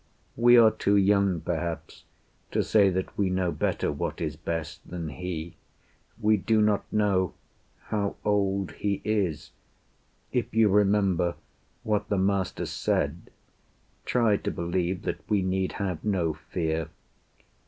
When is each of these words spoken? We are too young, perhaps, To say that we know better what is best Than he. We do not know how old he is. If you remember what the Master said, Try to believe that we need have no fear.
We 0.35 0.57
are 0.57 0.71
too 0.71 0.97
young, 0.97 1.41
perhaps, 1.41 2.05
To 2.53 2.63
say 2.63 2.89
that 2.89 3.15
we 3.19 3.29
know 3.29 3.51
better 3.51 3.91
what 3.91 4.19
is 4.19 4.35
best 4.35 4.79
Than 4.89 5.09
he. 5.09 5.53
We 6.19 6.37
do 6.37 6.59
not 6.59 6.91
know 6.91 7.35
how 7.89 8.15
old 8.25 8.71
he 8.71 9.01
is. 9.05 9.51
If 10.31 10.55
you 10.55 10.69
remember 10.69 11.35
what 11.83 12.09
the 12.09 12.17
Master 12.17 12.65
said, 12.65 13.29
Try 14.03 14.37
to 14.37 14.49
believe 14.49 15.03
that 15.03 15.19
we 15.29 15.43
need 15.43 15.73
have 15.73 16.03
no 16.03 16.33
fear. 16.33 16.89